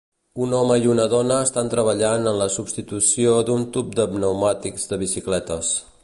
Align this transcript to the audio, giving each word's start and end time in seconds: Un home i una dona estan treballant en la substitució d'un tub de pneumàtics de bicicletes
Un 0.43 0.53
home 0.59 0.75
i 0.83 0.87
una 0.93 1.03
dona 1.09 1.35
estan 1.47 1.67
treballant 1.73 2.29
en 2.31 2.39
la 2.43 2.47
substitució 2.55 3.35
d'un 3.51 3.65
tub 3.75 3.91
de 3.99 4.07
pneumàtics 4.15 4.91
de 4.93 4.99
bicicletes 5.03 5.71